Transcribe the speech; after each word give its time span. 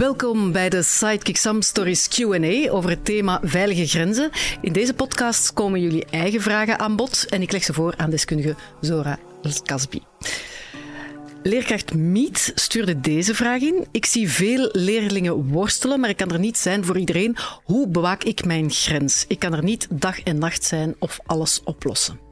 Welkom 0.00 0.52
bij 0.52 0.68
de 0.68 0.82
Sidekick 0.82 1.36
Sam 1.36 1.62
Stories 1.62 2.08
Q&A 2.08 2.70
over 2.70 2.90
het 2.90 3.04
thema 3.04 3.40
veilige 3.42 3.86
grenzen. 3.86 4.30
In 4.60 4.72
deze 4.72 4.94
podcast 4.94 5.52
komen 5.52 5.80
jullie 5.80 6.04
eigen 6.04 6.40
vragen 6.40 6.78
aan 6.78 6.96
bod 6.96 7.26
en 7.28 7.42
ik 7.42 7.52
leg 7.52 7.64
ze 7.64 7.72
voor 7.72 7.94
aan 7.96 8.10
deskundige 8.10 8.54
Zora 8.80 9.18
Kasbi. 9.64 10.02
Leerkracht 11.42 11.94
Miet 11.94 12.52
stuurde 12.54 13.00
deze 13.00 13.34
vraag 13.34 13.60
in. 13.60 13.86
Ik 13.90 14.06
zie 14.06 14.30
veel 14.30 14.68
leerlingen 14.72 15.48
worstelen, 15.48 16.00
maar 16.00 16.10
ik 16.10 16.16
kan 16.16 16.30
er 16.30 16.38
niet 16.38 16.58
zijn 16.58 16.84
voor 16.84 16.98
iedereen. 16.98 17.36
Hoe 17.64 17.88
bewaak 17.88 18.24
ik 18.24 18.44
mijn 18.44 18.70
grens? 18.70 19.24
Ik 19.28 19.38
kan 19.38 19.52
er 19.52 19.64
niet 19.64 19.86
dag 19.90 20.20
en 20.20 20.38
nacht 20.38 20.64
zijn 20.64 20.94
of 20.98 21.18
alles 21.26 21.60
oplossen. 21.64 22.29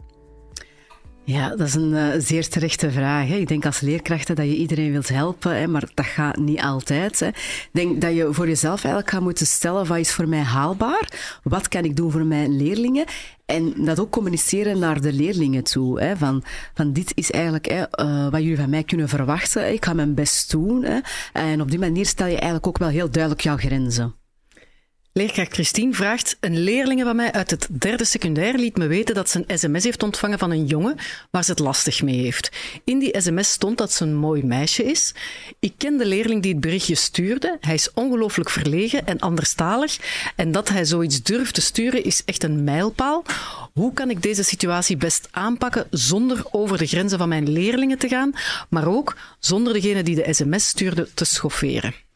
Ja, 1.29 1.49
dat 1.49 1.61
is 1.61 1.75
een 1.75 1.93
uh, 1.93 2.07
zeer 2.19 2.49
terechte 2.49 2.91
vraag. 2.91 3.29
Hè. 3.29 3.35
Ik 3.35 3.49
denk 3.49 3.67
als 3.67 3.81
leerkrachten 3.81 4.37
dat 4.37 4.45
je 4.45 4.57
iedereen 4.57 4.91
wilt 4.91 5.09
helpen, 5.09 5.57
hè, 5.57 5.67
maar 5.67 5.89
dat 5.95 6.07
gaat 6.07 6.37
niet 6.37 6.61
altijd. 6.61 7.21
Hè. 7.21 7.27
Ik 7.27 7.69
denk 7.73 8.01
dat 8.01 8.15
je 8.15 8.29
voor 8.31 8.49
jezelf 8.49 8.85
eigenlijk 8.85 9.13
gaat 9.15 9.23
moeten 9.23 9.47
stellen 9.47 9.87
wat 9.87 9.99
is 9.99 10.13
voor 10.13 10.29
mij 10.29 10.41
haalbaar? 10.41 11.39
Wat 11.43 11.69
kan 11.69 11.85
ik 11.85 11.97
doen 11.97 12.11
voor 12.11 12.25
mijn 12.25 12.57
leerlingen? 12.57 13.05
En 13.47 13.85
dat 13.85 14.01
ook 14.01 14.11
communiceren 14.11 14.79
naar 14.79 15.01
de 15.01 15.13
leerlingen 15.13 15.65
toe. 15.65 16.01
Hè, 16.01 16.17
van, 16.17 16.43
van 16.75 16.93
dit 16.93 17.13
is 17.15 17.31
eigenlijk 17.31 17.67
hè, 17.67 18.05
uh, 18.05 18.31
wat 18.31 18.41
jullie 18.41 18.57
van 18.57 18.71
mij 18.71 18.85
kunnen 18.85 19.09
verwachten. 19.09 19.73
Ik 19.73 19.85
ga 19.85 19.93
mijn 19.93 20.15
best 20.15 20.51
doen. 20.51 20.85
Hè. 20.85 20.99
En 21.33 21.61
op 21.61 21.71
die 21.71 21.79
manier 21.79 22.07
stel 22.07 22.27
je 22.27 22.33
eigenlijk 22.33 22.67
ook 22.67 22.79
wel 22.79 22.89
heel 22.89 23.11
duidelijk 23.11 23.43
jouw 23.43 23.57
grenzen. 23.57 24.15
Leerkracht 25.19 25.53
Christine 25.53 25.95
vraagt: 25.95 26.37
Een 26.41 26.59
leerlinge 26.59 27.05
van 27.05 27.17
mij 27.17 27.33
uit 27.33 27.51
het 27.51 27.69
derde 27.71 28.05
secundair 28.05 28.55
liet 28.55 28.77
me 28.77 28.87
weten 28.87 29.15
dat 29.15 29.29
ze 29.31 29.45
een 29.47 29.59
sms 29.59 29.85
heeft 29.85 30.03
ontvangen 30.03 30.39
van 30.39 30.51
een 30.51 30.67
jongen 30.67 30.97
waar 31.31 31.45
ze 31.45 31.51
het 31.51 31.61
lastig 31.61 32.03
mee 32.03 32.19
heeft. 32.19 32.51
In 32.85 32.99
die 32.99 33.21
sms 33.21 33.51
stond 33.51 33.79
dat 33.79 33.93
ze 33.93 34.05
een 34.05 34.15
mooi 34.15 34.45
meisje 34.45 34.85
is. 34.85 35.15
Ik 35.59 35.73
ken 35.77 35.97
de 35.97 36.07
leerling 36.07 36.43
die 36.43 36.53
het 36.53 36.61
berichtje 36.61 36.95
stuurde. 36.95 37.57
Hij 37.61 37.75
is 37.75 37.93
ongelooflijk 37.93 38.51
verlegen 38.51 39.07
en 39.07 39.19
anderstalig. 39.19 39.99
En 40.37 40.53
dat 40.53 40.69
hij 40.69 40.85
zoiets 40.85 41.23
durft 41.23 41.55
te 41.55 41.61
sturen 41.61 42.05
is 42.05 42.23
echt 42.25 42.43
een 42.43 42.65
mijlpaal. 42.65 43.25
Hoe 43.73 43.93
kan 43.93 44.11
ik 44.11 44.23
deze 44.23 44.43
situatie 44.43 44.97
best 44.97 45.29
aanpakken 45.31 45.87
zonder 45.91 46.43
over 46.51 46.79
de 46.79 46.87
grenzen 46.87 47.19
van 47.19 47.29
mijn 47.29 47.51
leerlingen 47.51 47.99
te 47.99 48.09
gaan, 48.09 48.33
maar 48.69 48.89
ook 48.89 49.17
zonder 49.39 49.73
degene 49.73 50.03
die 50.03 50.15
de 50.15 50.33
sms 50.33 50.69
stuurde 50.69 51.09
te 51.15 51.25
schofferen? 51.25 52.07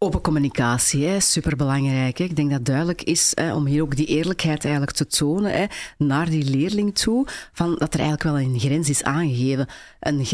Open 0.00 0.20
communicatie 0.20 1.04
is 1.04 1.32
superbelangrijk. 1.32 2.18
Hè. 2.18 2.24
Ik 2.24 2.36
denk 2.36 2.50
dat 2.50 2.64
duidelijk 2.64 3.02
is 3.02 3.32
hè, 3.34 3.54
om 3.54 3.66
hier 3.66 3.82
ook 3.82 3.96
die 3.96 4.06
eerlijkheid 4.06 4.64
eigenlijk 4.64 4.96
te 4.96 5.06
tonen 5.06 5.52
hè, 5.52 5.66
naar 5.96 6.30
die 6.30 6.44
leerling 6.44 6.94
toe, 6.94 7.26
van 7.52 7.74
dat 7.78 7.94
er 7.94 8.00
eigenlijk 8.00 8.22
wel 8.22 8.40
een 8.40 8.60
grens 8.60 8.88
is 8.88 9.02
aangegeven. 9.02 9.66
Een, 10.00 10.26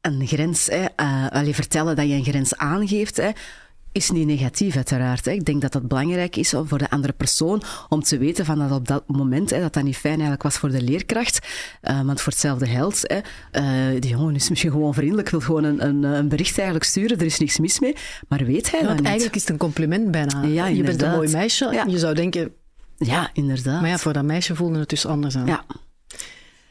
een 0.00 0.26
grens, 0.26 0.66
hè, 0.66 0.84
uh, 1.44 1.54
vertellen 1.54 1.96
dat 1.96 2.08
je 2.08 2.14
een 2.14 2.24
grens 2.24 2.56
aangeeft, 2.56 3.16
hè, 3.16 3.30
is 3.96 4.10
niet 4.10 4.26
negatief, 4.26 4.76
uiteraard. 4.76 5.26
Ik 5.26 5.44
denk 5.44 5.60
dat 5.60 5.72
dat 5.72 5.88
belangrijk 5.88 6.36
is 6.36 6.54
voor 6.64 6.78
de 6.78 6.90
andere 6.90 7.12
persoon 7.12 7.62
om 7.88 8.02
te 8.02 8.18
weten 8.18 8.44
van 8.44 8.58
dat 8.58 8.70
op 8.70 8.88
dat 8.88 9.04
moment 9.06 9.50
hè, 9.50 9.60
dat 9.60 9.72
dat 9.72 9.82
niet 9.82 9.96
fijn 9.96 10.12
eigenlijk 10.12 10.42
was 10.42 10.56
voor 10.56 10.70
de 10.70 10.82
leerkracht. 10.82 11.46
Uh, 11.82 12.00
want 12.02 12.20
voor 12.20 12.32
hetzelfde 12.32 12.66
geld, 12.66 13.00
hè, 13.02 13.18
uh, 13.94 14.00
die 14.00 14.10
jongen 14.10 14.34
is 14.34 14.48
misschien 14.48 14.70
gewoon 14.70 14.94
vriendelijk, 14.94 15.28
wil 15.28 15.40
gewoon 15.40 15.64
een, 15.64 15.86
een, 15.86 16.02
een, 16.02 16.28
bericht 16.28 16.56
eigenlijk 16.56 16.88
sturen, 16.88 17.18
er 17.18 17.24
is 17.24 17.38
niks 17.38 17.58
mis 17.58 17.80
mee. 17.80 17.96
Maar 18.28 18.44
weet 18.44 18.70
hij 18.70 18.80
ja, 18.80 18.86
dat 18.86 18.96
niet? 18.96 19.04
Eigenlijk 19.04 19.36
is 19.36 19.40
het 19.40 19.50
een 19.50 19.56
compliment 19.56 20.10
bijna. 20.10 20.42
Ja, 20.42 20.66
je 20.66 20.82
bent 20.82 21.02
een 21.02 21.10
mooi 21.10 21.30
meisje. 21.30 21.68
Ja. 21.72 21.84
Je 21.84 21.98
zou 21.98 22.14
denken... 22.14 22.52
Ja, 22.96 23.30
inderdaad. 23.32 23.80
Maar 23.80 23.90
ja, 23.90 23.98
voor 23.98 24.12
dat 24.12 24.24
meisje 24.24 24.54
voelde 24.54 24.78
het 24.78 24.88
dus 24.88 25.06
anders 25.06 25.36
aan. 25.36 25.46
Ja. 25.46 25.64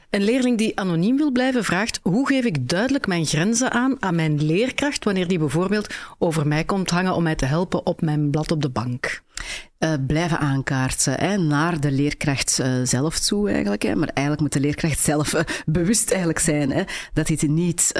Een 0.09 0.23
leerling 0.23 0.57
die 0.57 0.79
anoniem 0.79 1.17
wil 1.17 1.31
blijven 1.31 1.63
vraagt: 1.63 1.99
hoe 2.03 2.27
geef 2.27 2.45
ik 2.45 2.69
duidelijk 2.69 3.07
mijn 3.07 3.25
grenzen 3.25 3.71
aan 3.71 3.95
aan 3.99 4.15
mijn 4.15 4.43
leerkracht 4.45 5.03
wanneer 5.03 5.27
die 5.27 5.39
bijvoorbeeld 5.39 5.93
over 6.17 6.47
mij 6.47 6.63
komt 6.63 6.89
hangen 6.89 7.15
om 7.15 7.23
mij 7.23 7.35
te 7.35 7.45
helpen 7.45 7.85
op 7.85 8.01
mijn 8.01 8.29
blad 8.29 8.51
op 8.51 8.61
de 8.61 8.69
bank? 8.69 9.23
Uh, 9.79 9.93
blijven 10.07 10.39
aankaarten 10.39 11.13
hè, 11.13 11.37
naar 11.37 11.79
de 11.79 11.91
leerkracht 11.91 12.59
uh, 12.61 12.67
zelf 12.83 13.19
toe 13.19 13.49
eigenlijk. 13.49 13.81
Hè. 13.81 13.95
Maar 13.95 14.07
eigenlijk 14.07 14.41
moet 14.41 14.53
de 14.53 14.59
leerkracht 14.59 14.99
zelf 14.99 15.33
uh, 15.33 15.41
bewust 15.65 16.09
eigenlijk 16.09 16.39
zijn 16.39 16.71
hè, 16.71 16.83
dat 17.13 17.27
dit 17.27 17.47
niet, 17.47 17.91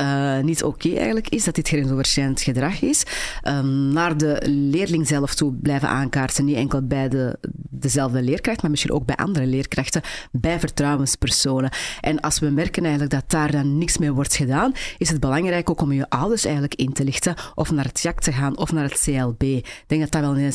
niet 0.41 0.63
oké 0.63 0.89
eigenlijk 0.89 1.29
is, 1.29 1.43
dat 1.43 1.55
dit 1.55 1.67
grensoverschrijdend 1.67 2.41
gedrag 2.41 2.81
is. 2.81 3.03
Um, 3.47 3.93
naar 3.93 4.17
de 4.17 4.41
leerling 4.45 5.07
zelf 5.07 5.35
toe 5.35 5.53
blijven 5.53 5.87
aankaarten, 5.87 6.45
niet 6.45 6.55
enkel 6.55 6.87
bij 6.87 7.09
de, 7.09 7.37
dezelfde 7.69 8.21
leerkracht, 8.21 8.61
maar 8.61 8.71
misschien 8.71 8.93
ook 8.93 9.05
bij 9.05 9.15
andere 9.15 9.45
leerkrachten, 9.45 10.01
bij 10.31 10.59
vertrouwenspersonen. 10.59 11.71
En 12.01 12.19
als 12.19 12.39
we 12.39 12.49
merken 12.49 12.83
eigenlijk 12.83 13.13
dat 13.13 13.29
daar 13.29 13.51
dan 13.51 13.77
niks 13.77 13.97
mee 13.97 14.11
wordt 14.11 14.35
gedaan, 14.35 14.73
is 14.97 15.09
het 15.09 15.19
belangrijk 15.19 15.69
ook 15.69 15.81
om 15.81 15.91
je 15.91 16.09
ouders 16.09 16.43
eigenlijk 16.43 16.75
in 16.75 16.93
te 16.93 17.03
lichten, 17.03 17.35
of 17.55 17.71
naar 17.71 17.85
het 17.85 18.01
JAK 18.01 18.19
te 18.19 18.31
gaan, 18.31 18.57
of 18.57 18.71
naar 18.71 18.83
het 18.83 19.01
CLB. 19.03 19.43
Ik 19.43 19.83
denk 19.87 20.01
dat 20.01 20.11
dat 20.11 20.21
wel 20.21 20.37
een 20.37 20.53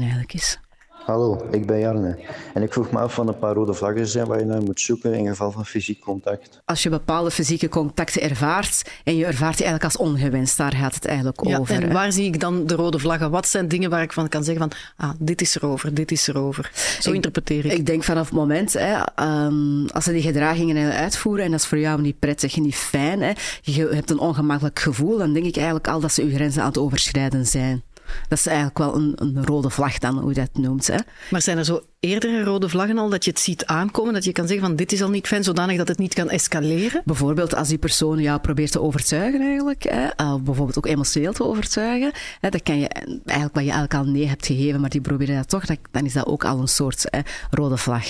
eigenlijk 0.00 0.34
is. 0.34 0.58
Hallo, 1.04 1.46
ik 1.50 1.66
ben 1.66 1.78
Jarne. 1.78 2.18
En 2.54 2.62
ik 2.62 2.72
vroeg 2.72 2.90
me 2.90 2.98
af 2.98 3.14
van 3.14 3.28
een 3.28 3.38
paar 3.38 3.54
rode 3.54 3.74
vlaggen 3.74 4.06
zijn 4.06 4.26
waar 4.26 4.38
je 4.38 4.44
naar 4.44 4.62
moet 4.62 4.80
zoeken 4.80 5.14
in 5.14 5.26
geval 5.26 5.50
van 5.50 5.66
fysiek 5.66 6.00
contact. 6.00 6.60
Als 6.64 6.82
je 6.82 6.88
bepaalde 6.88 7.30
fysieke 7.30 7.68
contacten 7.68 8.22
ervaart 8.22 8.90
en 9.04 9.16
je 9.16 9.24
ervaart 9.26 9.56
die 9.56 9.66
eigenlijk 9.66 9.84
als 9.84 9.96
ongewenst, 9.96 10.56
daar 10.56 10.72
gaat 10.72 10.94
het 10.94 11.04
eigenlijk 11.04 11.46
ja, 11.46 11.58
over. 11.58 11.82
En 11.82 11.92
waar 11.92 12.12
zie 12.12 12.24
ik 12.24 12.40
dan 12.40 12.66
de 12.66 12.74
rode 12.74 12.98
vlaggen? 12.98 13.30
Wat 13.30 13.48
zijn 13.48 13.68
dingen 13.68 13.90
waar 13.90 14.02
ik 14.02 14.12
van 14.12 14.28
kan 14.28 14.44
zeggen 14.44 14.70
van, 14.70 14.78
ah, 15.08 15.14
dit 15.18 15.40
is 15.40 15.56
erover, 15.56 15.94
dit 15.94 16.12
is 16.12 16.28
erover. 16.28 16.70
Zo 17.00 17.08
ik, 17.08 17.14
interpreteer 17.14 17.64
ik. 17.64 17.72
Ik 17.72 17.86
denk 17.86 18.04
vanaf 18.04 18.24
het 18.24 18.34
moment, 18.34 18.72
hè, 18.72 18.98
um, 19.46 19.88
als 19.88 20.04
ze 20.04 20.12
die 20.12 20.22
gedragingen 20.22 20.92
uitvoeren 20.92 21.44
en 21.44 21.50
dat 21.50 21.60
is 21.60 21.66
voor 21.66 21.78
jou 21.78 22.00
niet 22.00 22.18
prettig, 22.18 22.56
niet 22.56 22.76
fijn, 22.76 23.22
hè, 23.22 23.32
je 23.62 23.88
hebt 23.88 24.10
een 24.10 24.18
ongemakkelijk 24.18 24.78
gevoel, 24.78 25.18
dan 25.18 25.32
denk 25.32 25.46
ik 25.46 25.56
eigenlijk 25.56 25.88
al 25.88 26.00
dat 26.00 26.12
ze 26.12 26.26
je 26.26 26.34
grenzen 26.34 26.62
aan 26.62 26.68
het 26.68 26.78
overschrijden 26.78 27.46
zijn. 27.46 27.82
Dat 28.28 28.38
is 28.38 28.46
eigenlijk 28.46 28.78
wel 28.78 28.94
een, 28.94 29.12
een 29.16 29.46
rode 29.46 29.70
vlag 29.70 29.98
dan, 29.98 30.18
hoe 30.18 30.28
je 30.28 30.34
dat 30.34 30.62
noemt. 30.62 30.86
Hè. 30.86 30.96
Maar 31.30 31.42
zijn 31.42 31.58
er 31.58 31.64
zo 31.64 31.82
eerdere 32.00 32.44
rode 32.44 32.68
vlaggen 32.68 32.98
al, 32.98 33.08
dat 33.08 33.24
je 33.24 33.30
het 33.30 33.40
ziet 33.40 33.66
aankomen, 33.66 34.12
dat 34.14 34.24
je 34.24 34.32
kan 34.32 34.46
zeggen 34.46 34.66
van 34.66 34.76
dit 34.76 34.92
is 34.92 35.02
al 35.02 35.10
niet 35.10 35.26
fijn, 35.26 35.44
zodanig 35.44 35.76
dat 35.76 35.88
het 35.88 35.98
niet 35.98 36.14
kan 36.14 36.30
escaleren? 36.30 37.02
Bijvoorbeeld 37.04 37.54
als 37.54 37.68
die 37.68 37.78
persoon 37.78 38.18
jou 38.18 38.40
probeert 38.40 38.72
te 38.72 38.80
overtuigen 38.80 39.40
eigenlijk, 39.40 39.82
hè, 39.82 40.32
of 40.32 40.42
bijvoorbeeld 40.42 40.78
ook 40.78 40.86
emotioneel 40.86 41.32
te 41.32 41.44
overtuigen, 41.44 42.12
hè, 42.40 42.48
dan 42.48 42.62
kan 42.62 42.78
je 42.78 42.88
eigenlijk 42.88 43.54
wat 43.54 43.64
je 43.64 43.70
eigenlijk 43.70 43.94
al 43.94 44.04
nee 44.04 44.26
hebt 44.26 44.46
gegeven, 44.46 44.80
maar 44.80 44.90
die 44.90 45.00
proberen 45.00 45.36
dat 45.36 45.48
toch, 45.48 45.64
dan 45.90 46.04
is 46.04 46.12
dat 46.12 46.26
ook 46.26 46.44
al 46.44 46.60
een 46.60 46.68
soort 46.68 47.04
hè, 47.10 47.20
rode 47.50 47.76
vlag. 47.76 48.04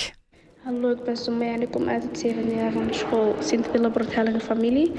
Hallo, 0.65 0.89
ik 0.91 1.03
ben 1.03 1.17
Somaya 1.17 1.53
en 1.53 1.61
ik 1.61 1.71
kom 1.71 1.87
uit 1.89 2.03
het 2.03 2.19
zevende 2.19 2.55
jaar 2.55 2.71
van 2.71 2.87
de 2.87 2.93
school 2.93 3.35
Sint-Willebrod 3.39 4.15
Heilige 4.15 4.39
Familie. 4.39 4.91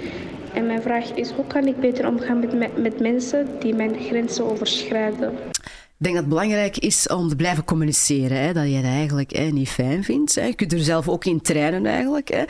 En 0.55 0.67
mijn 0.67 0.83
vraag 0.83 1.11
is, 1.11 1.31
hoe 1.31 1.47
kan 1.47 1.67
ik 1.67 1.81
beter 1.81 2.07
omgaan 2.07 2.39
met, 2.39 2.77
met 2.77 3.01
mensen 3.01 3.49
die 3.61 3.75
mijn 3.75 3.99
grenzen 3.99 4.45
overschrijden? 4.45 5.35
Ik 5.99 6.05
denk 6.05 6.15
dat 6.15 6.25
het 6.25 6.35
belangrijk 6.35 6.79
is 6.79 7.09
om 7.09 7.29
te 7.29 7.37
blijven 7.37 7.65
communiceren. 7.65 8.41
Hè, 8.41 8.53
dat 8.53 8.67
je 8.67 8.75
het 8.75 8.85
eigenlijk 8.85 9.37
hè, 9.37 9.45
niet 9.45 9.69
fijn 9.69 10.05
vindt. 10.05 10.35
Hè. 10.35 10.45
Je 10.45 10.55
kunt 10.55 10.73
er 10.73 10.79
zelf 10.79 11.09
ook 11.09 11.25
in 11.25 11.41
trainen 11.41 11.87
eigenlijk. 11.87 12.29
Hè. 12.29 12.45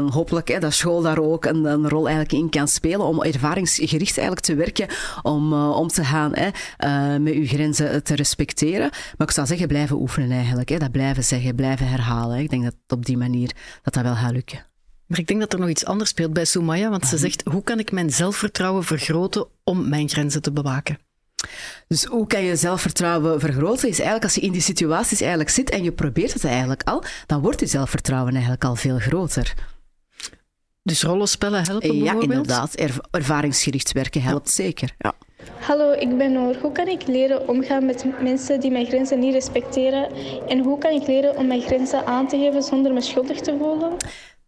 Uh, 0.00 0.10
hopelijk 0.10 0.48
hè, 0.48 0.58
dat 0.58 0.72
school 0.72 1.02
daar 1.02 1.18
ook 1.18 1.44
een, 1.44 1.64
een, 1.64 1.88
rol 1.88 2.08
eigenlijk 2.08 2.42
in 2.42 2.50
kan 2.50 2.68
spelen 2.68 3.06
om 3.06 3.22
ervaringsgericht 3.22 4.16
eigenlijk 4.16 4.46
te 4.46 4.54
werken 4.54 4.86
om 5.22 5.52
uh, 5.52 5.76
om 5.76 5.88
te 5.88 6.04
gaan 6.04 6.32
hè, 6.34 6.48
uh, 6.84 7.20
met 7.20 7.34
je 7.34 7.46
grenzen 7.46 8.02
te 8.02 8.14
respecteren. 8.14 8.90
Maar 9.16 9.26
ik 9.26 9.32
zou 9.32 9.46
zeggen, 9.46 9.68
blijven 9.68 9.96
oefenen 9.96 10.30
eigenlijk. 10.30 10.68
Hè. 10.68 10.78
Dat 10.78 10.92
blijven 10.92 11.24
zeggen, 11.24 11.54
blijven 11.54 11.88
herhalen. 11.88 12.36
Hè. 12.36 12.42
Ik 12.42 12.50
denk 12.50 12.64
dat 12.64 12.74
op 12.88 13.06
die 13.06 13.16
manier 13.16 13.50
dat 13.82 13.94
dat 13.94 14.02
wel 14.02 14.14
gaat 14.14 14.32
lukken. 14.32 14.66
Maar 15.06 15.18
ik 15.18 15.26
denk 15.26 15.40
dat 15.40 15.52
er 15.52 15.58
nog 15.58 15.68
iets 15.68 15.84
anders 15.84 16.10
speelt 16.10 16.32
bij 16.32 16.44
Soumaya, 16.44 16.90
want 16.90 17.06
ze 17.06 17.18
zegt, 17.18 17.42
hoe 17.50 17.62
kan 17.62 17.78
ik 17.78 17.92
mijn 17.92 18.10
zelfvertrouwen 18.10 18.84
vergroten 18.84 19.46
om 19.64 19.88
mijn 19.88 20.08
grenzen 20.08 20.42
te 20.42 20.52
bewaken? 20.52 20.98
Dus 21.88 22.04
hoe 22.04 22.26
kan 22.26 22.42
je 22.42 22.56
zelfvertrouwen 22.56 23.40
vergroten? 23.40 23.88
Is 23.88 23.94
eigenlijk 23.94 24.24
als 24.24 24.34
je 24.34 24.40
in 24.40 24.52
die 24.52 24.60
situaties 24.60 25.20
eigenlijk 25.20 25.50
zit 25.50 25.70
en 25.70 25.82
je 25.82 25.92
probeert 25.92 26.32
het 26.32 26.44
eigenlijk 26.44 26.82
al, 26.82 27.02
dan 27.26 27.40
wordt 27.40 27.60
je 27.60 27.66
zelfvertrouwen 27.66 28.32
eigenlijk 28.32 28.64
al 28.64 28.76
veel 28.76 28.98
groter. 28.98 29.54
Dus 30.82 31.02
rollenspellen 31.02 31.64
helpen 31.64 31.88
bijvoorbeeld? 31.88 32.24
Ja, 32.24 32.34
inderdaad. 32.34 32.74
ervaringsgericht 33.10 33.92
werken 33.92 34.22
helpt 34.22 34.50
zeker. 34.50 34.94
Ja. 34.98 35.12
Hallo, 35.60 35.92
ik 35.92 36.18
ben 36.18 36.32
Noor. 36.32 36.56
Hoe 36.60 36.72
kan 36.72 36.88
ik 36.88 37.06
leren 37.06 37.48
omgaan 37.48 37.86
met 37.86 38.04
mensen 38.20 38.60
die 38.60 38.70
mijn 38.70 38.86
grenzen 38.86 39.18
niet 39.18 39.32
respecteren? 39.32 40.08
En 40.48 40.58
hoe 40.58 40.78
kan 40.78 40.90
ik 40.90 41.06
leren 41.06 41.36
om 41.36 41.46
mijn 41.46 41.62
grenzen 41.62 42.06
aan 42.06 42.28
te 42.28 42.38
geven 42.38 42.62
zonder 42.62 42.92
me 42.92 43.00
schuldig 43.00 43.40
te 43.40 43.56
voelen? 43.58 43.96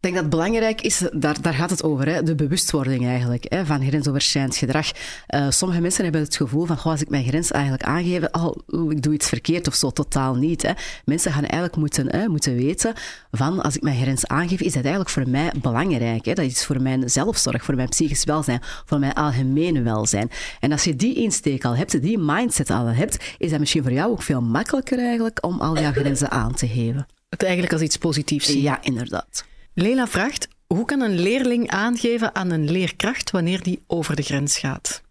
Ik 0.04 0.10
denk 0.12 0.22
dat 0.22 0.32
het 0.32 0.40
belangrijk 0.42 0.80
is, 0.80 1.02
daar, 1.12 1.40
daar 1.40 1.54
gaat 1.54 1.70
het 1.70 1.82
over, 1.82 2.08
hè, 2.08 2.22
de 2.22 2.34
bewustwording 2.34 3.06
eigenlijk, 3.06 3.46
hè, 3.48 3.66
van 3.66 3.86
grensoverschrijdend 3.86 4.56
gedrag. 4.56 4.90
Uh, 5.34 5.50
sommige 5.50 5.80
mensen 5.80 6.02
hebben 6.02 6.20
het 6.20 6.36
gevoel 6.36 6.64
van, 6.64 6.78
als 6.82 7.00
ik 7.00 7.08
mijn 7.08 7.24
grens 7.24 7.50
eigenlijk 7.50 7.82
aangeef, 7.82 8.22
oh, 8.32 8.90
ik 8.90 9.02
doe 9.02 9.14
iets 9.14 9.28
verkeerd 9.28 9.66
of 9.66 9.74
zo, 9.74 9.90
totaal 9.90 10.34
niet. 10.34 10.62
Hè. 10.62 10.72
Mensen 11.04 11.32
gaan 11.32 11.42
eigenlijk 11.42 11.76
moeten, 11.76 12.10
hè, 12.10 12.28
moeten 12.28 12.54
weten 12.54 12.92
van, 13.30 13.62
als 13.62 13.76
ik 13.76 13.82
mijn 13.82 14.00
grens 14.00 14.26
aangeef, 14.26 14.60
is 14.60 14.72
dat 14.72 14.82
eigenlijk 14.82 15.10
voor 15.10 15.28
mij 15.28 15.52
belangrijk. 15.60 16.24
Hè. 16.24 16.32
Dat 16.32 16.44
is 16.44 16.64
voor 16.64 16.82
mijn 16.82 17.10
zelfzorg, 17.10 17.64
voor 17.64 17.74
mijn 17.74 17.88
psychisch 17.88 18.24
welzijn, 18.24 18.60
voor 18.84 18.98
mijn 18.98 19.12
algemene 19.12 19.82
welzijn. 19.82 20.30
En 20.60 20.72
als 20.72 20.84
je 20.84 20.96
die 20.96 21.14
insteek 21.14 21.64
al 21.64 21.76
hebt, 21.76 22.02
die 22.02 22.18
mindset 22.18 22.70
al 22.70 22.86
hebt, 22.86 23.24
is 23.38 23.50
dat 23.50 23.60
misschien 23.60 23.82
voor 23.82 23.92
jou 23.92 24.10
ook 24.10 24.22
veel 24.22 24.42
makkelijker 24.42 24.98
eigenlijk 24.98 25.44
om 25.44 25.60
al 25.60 25.78
jouw 25.78 25.92
grenzen 25.92 26.30
aan 26.30 26.54
te 26.54 26.68
geven. 26.68 27.06
Het 27.28 27.42
eigenlijk 27.42 27.72
als 27.72 27.82
iets 27.82 27.96
positiefs 27.96 28.46
zien. 28.46 28.62
Ja, 28.62 28.82
inderdaad. 28.82 29.44
Lela 29.74 30.06
vraagt: 30.06 30.48
hoe 30.66 30.84
kan 30.84 31.00
een 31.00 31.18
leerling 31.20 31.70
aangeven 31.70 32.34
aan 32.34 32.50
een 32.50 32.70
leerkracht 32.70 33.30
wanneer 33.30 33.62
die 33.62 33.82
over 33.86 34.16
de 34.16 34.22
grens 34.22 34.58
gaat? 34.58 35.02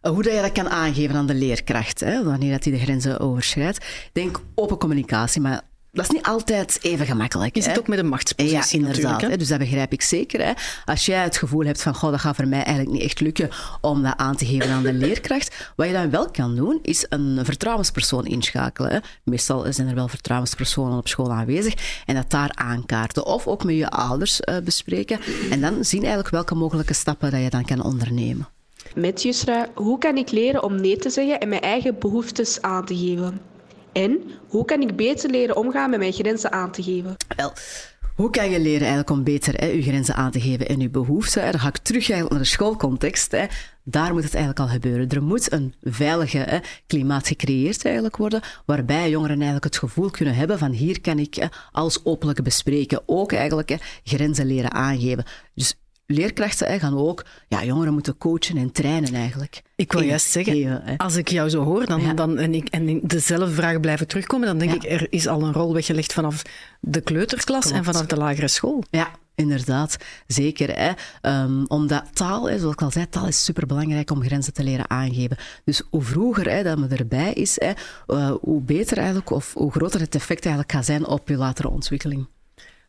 hoe 0.00 0.22
dat 0.22 0.32
je 0.32 0.40
dat 0.40 0.52
kan 0.52 0.68
aangeven 0.68 1.16
aan 1.16 1.26
de 1.26 1.34
leerkracht, 1.34 2.00
hè, 2.00 2.24
wanneer 2.24 2.52
dat 2.52 2.62
die 2.62 2.72
de 2.72 2.78
grenzen 2.78 3.20
overschrijdt. 3.20 3.84
Denk 4.12 4.40
open 4.54 4.78
communicatie, 4.78 5.40
maar 5.40 5.62
dat 5.94 6.04
is 6.04 6.10
niet 6.10 6.26
altijd 6.26 6.78
even 6.82 7.06
gemakkelijk. 7.06 7.54
Je 7.54 7.62
zit 7.62 7.72
hè? 7.72 7.78
ook 7.78 7.88
met 7.88 7.98
een 7.98 8.08
machtspositie 8.08 8.80
Ja, 8.80 8.86
inderdaad. 8.86 9.20
hè? 9.20 9.36
Dus 9.36 9.48
dat 9.48 9.58
begrijp 9.58 9.92
ik 9.92 10.02
zeker. 10.02 10.44
Hè. 10.44 10.52
Als 10.84 11.06
jij 11.06 11.22
het 11.22 11.36
gevoel 11.36 11.64
hebt 11.64 11.82
van, 11.82 11.94
goh, 11.94 12.10
dat 12.10 12.20
gaat 12.20 12.36
voor 12.36 12.48
mij 12.48 12.62
eigenlijk 12.62 12.90
niet 12.90 13.02
echt 13.02 13.20
lukken 13.20 13.50
om 13.80 14.02
dat 14.02 14.16
aan 14.16 14.36
te 14.36 14.46
geven 14.46 14.70
aan 14.70 14.82
de 14.82 14.92
leerkracht. 14.92 15.72
Wat 15.76 15.86
je 15.86 15.92
dan 15.92 16.10
wel 16.10 16.30
kan 16.30 16.56
doen, 16.56 16.78
is 16.82 17.06
een 17.08 17.40
vertrouwenspersoon 17.42 18.26
inschakelen. 18.26 18.92
Hè. 18.92 18.98
Meestal 19.24 19.72
zijn 19.72 19.88
er 19.88 19.94
wel 19.94 20.08
vertrouwenspersonen 20.08 20.98
op 20.98 21.08
school 21.08 21.32
aanwezig. 21.32 22.02
En 22.06 22.14
dat 22.14 22.30
daar 22.30 22.50
aankaarten. 22.54 23.26
Of 23.26 23.46
ook 23.46 23.64
met 23.64 23.76
je 23.76 23.90
ouders 23.90 24.40
eh, 24.40 24.56
bespreken. 24.64 25.18
En 25.50 25.60
dan 25.60 25.84
zien 25.84 26.00
eigenlijk 26.00 26.30
welke 26.30 26.54
mogelijke 26.54 26.94
stappen 26.94 27.30
dat 27.30 27.42
je 27.42 27.50
dan 27.50 27.64
kan 27.64 27.82
ondernemen. 27.82 28.48
Met 28.94 29.22
Yusra, 29.22 29.68
hoe 29.74 29.98
kan 29.98 30.16
ik 30.16 30.30
leren 30.30 30.62
om 30.62 30.80
nee 30.80 30.96
te 30.96 31.10
zeggen 31.10 31.40
en 31.40 31.48
mijn 31.48 31.60
eigen 31.60 31.98
behoeftes 31.98 32.62
aan 32.62 32.84
te 32.84 32.96
geven? 32.96 33.40
En 33.94 34.22
hoe 34.48 34.64
kan 34.64 34.80
ik 34.80 34.96
beter 34.96 35.30
leren 35.30 35.56
omgaan 35.56 35.90
met 35.90 35.98
mijn 35.98 36.12
grenzen 36.12 36.52
aan 36.52 36.72
te 36.72 36.82
geven? 36.82 37.16
Wel, 37.36 37.52
hoe 38.14 38.30
kan 38.30 38.50
je 38.50 38.60
leren 38.60 38.80
eigenlijk 38.80 39.10
om 39.10 39.24
beter 39.24 39.54
hè, 39.54 39.66
je 39.66 39.82
grenzen 39.82 40.14
aan 40.14 40.30
te 40.30 40.40
geven 40.40 40.68
en 40.68 40.80
je 40.80 40.90
behoeften? 40.90 41.44
Hè? 41.44 41.50
Dan 41.50 41.60
ga 41.60 41.68
ik 41.68 41.78
terug 41.78 42.08
naar 42.08 42.28
de 42.28 42.44
schoolcontext. 42.44 43.30
Hè. 43.30 43.46
Daar 43.82 44.12
moet 44.12 44.24
het 44.24 44.34
eigenlijk 44.34 44.64
al 44.64 44.74
gebeuren. 44.74 45.08
Er 45.08 45.22
moet 45.22 45.52
een 45.52 45.74
veilige 45.82 46.38
hè, 46.38 46.58
klimaat 46.86 47.26
gecreëerd 47.26 47.84
eigenlijk 47.84 48.16
worden, 48.16 48.40
waarbij 48.66 49.10
jongeren 49.10 49.36
eigenlijk 49.36 49.64
het 49.64 49.78
gevoel 49.78 50.10
kunnen 50.10 50.34
hebben 50.34 50.58
van 50.58 50.70
hier 50.70 51.00
kan 51.00 51.18
ik 51.18 51.48
alles 51.72 52.04
openlijk 52.04 52.42
bespreken. 52.42 53.02
Ook 53.06 53.32
eigenlijk 53.32 53.68
hè, 53.68 53.76
grenzen 54.04 54.46
leren 54.46 54.72
aangeven. 54.72 55.24
Dus 55.54 55.74
leerkrachten 56.06 56.66
hè, 56.66 56.78
gaan 56.78 56.96
ook 56.98 57.24
ja, 57.48 57.64
jongeren 57.64 57.92
moeten 57.92 58.16
coachen 58.18 58.56
en 58.56 58.72
trainen 58.72 59.14
eigenlijk. 59.14 59.62
Ik 59.76 59.92
wil 59.92 60.02
juist 60.02 60.30
zeggen, 60.30 60.52
geven, 60.52 60.80
hè. 60.84 60.96
als 60.96 61.16
ik 61.16 61.28
jou 61.28 61.48
zo 61.48 61.62
hoor 61.64 61.86
dan, 61.86 62.00
Ja. 62.00 62.12
dan, 62.14 62.38
en, 62.38 62.54
ik, 62.54 62.68
en 62.68 63.00
dezelfde 63.02 63.54
vragen 63.54 63.80
blijven 63.80 64.06
terugkomen, 64.08 64.46
dan 64.46 64.58
denk 64.58 64.70
Ja. 64.70 64.76
ik, 64.76 65.00
er 65.00 65.06
is 65.10 65.26
al 65.28 65.42
een 65.42 65.52
rol 65.52 65.72
weggelegd 65.74 66.12
vanaf 66.12 66.42
de 66.80 67.00
kleuterklas 67.00 67.70
en 67.70 67.84
vanaf 67.84 68.06
de 68.06 68.16
lagere 68.16 68.48
school. 68.48 68.82
Ja, 68.90 69.10
inderdaad. 69.34 69.96
Zeker. 70.26 70.76
Hè. 70.78 70.92
Ehm, 71.20 71.64
omdat 71.64 72.04
taal, 72.12 72.48
hè, 72.50 72.58
zoals 72.58 72.72
ik 72.74 72.82
al 72.82 72.90
zei, 72.90 73.08
taal 73.08 73.26
is 73.26 73.44
superbelangrijk 73.44 74.10
om 74.10 74.22
grenzen 74.22 74.52
te 74.52 74.62
leren 74.62 74.90
aangeven. 74.90 75.36
Dus 75.64 75.82
hoe 75.90 76.02
vroeger 76.02 76.50
hè, 76.50 76.62
dat 76.62 76.78
men 76.78 76.90
erbij 76.96 77.32
is, 77.32 77.60
hè, 77.60 77.72
eh, 78.06 78.32
hoe 78.40 78.60
beter 78.60 78.96
eigenlijk, 78.96 79.30
of 79.30 79.52
hoe 79.54 79.70
groter 79.72 80.00
het 80.00 80.14
effect 80.14 80.44
eigenlijk 80.44 80.74
gaat 80.74 80.84
zijn 80.84 81.06
op 81.06 81.28
je 81.28 81.36
latere 81.36 81.70
ontwikkeling. 81.70 82.26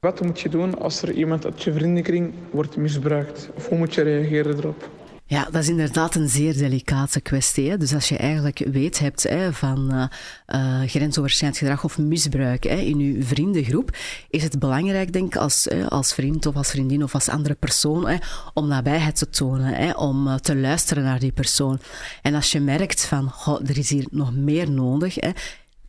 Wat 0.05 0.21
moet 0.21 0.39
je 0.39 0.49
doen 0.49 0.79
als 0.79 1.01
er 1.01 1.11
iemand 1.11 1.45
uit 1.45 1.63
je 1.63 1.73
vriendenkring 1.73 2.33
wordt 2.51 2.77
misbruikt? 2.77 3.49
Of 3.55 3.67
hoe 3.67 3.77
moet 3.77 3.93
je 3.93 4.01
reageren 4.01 4.57
erop? 4.57 4.89
Ja, 5.25 5.43
dat 5.51 5.61
is 5.61 5.69
inderdaad 5.69 6.15
een 6.15 6.29
zeer 6.29 6.57
delicate 6.57 7.21
kwestie. 7.21 7.69
Hè. 7.69 7.77
Dus 7.77 7.93
als 7.93 8.09
je 8.09 8.17
eigenlijk 8.17 8.57
weet 8.71 8.99
hebt 8.99 9.23
hè, 9.23 9.53
van 9.53 10.09
eh, 10.45 10.81
grensoverschrijdend 10.85 11.61
gedrag 11.61 11.83
of 11.83 11.97
misbruik 11.97 12.63
hè, 12.63 12.75
in 12.75 12.99
je 12.99 13.23
vriendengroep, 13.23 13.97
is 14.29 14.43
het 14.43 14.59
belangrijk, 14.59 15.13
denk 15.13 15.35
ik, 15.35 15.41
als, 15.41 15.67
als 15.89 16.13
vriend 16.13 16.45
of 16.45 16.55
als 16.55 16.69
vriendin 16.69 17.03
of 17.03 17.13
als 17.13 17.29
andere 17.29 17.55
persoon, 17.55 18.19
om 18.53 18.67
nabijheid 18.67 19.15
te 19.15 19.29
tonen, 19.29 19.97
om 19.97 20.27
eh, 20.27 20.35
te 20.35 20.55
luisteren 20.55 21.03
naar 21.03 21.19
die 21.19 21.31
persoon. 21.31 21.79
En 22.21 22.35
als 22.35 22.51
je 22.51 22.59
merkt 22.59 23.05
van, 23.05 23.31
er 23.65 23.77
is 23.77 23.89
hier 23.89 24.07
nog 24.11 24.33
meer 24.35 24.71
nodig, 24.71 25.17